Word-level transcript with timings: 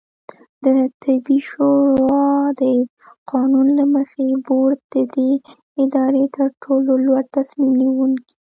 دطبي 0.63 1.37
شورا 1.49 2.25
د 2.59 2.61
قانون 3.31 3.67
له 3.79 3.85
مخې، 3.95 4.27
بورډ 4.45 4.79
د 4.93 4.95
دې 5.15 5.31
ادارې 5.83 6.23
ترټولو 6.35 6.91
لوړتصمیم 7.05 7.71
نیونکې 7.81 8.33